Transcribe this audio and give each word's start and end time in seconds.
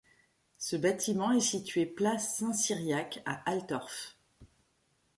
Ce 0.57 0.75
bâtiment 0.75 1.31
est 1.31 1.39
situé 1.39 1.85
place 1.85 2.37
Saint-Cyriaque 2.37 3.21
à 3.27 3.47
Altorf. 3.51 4.17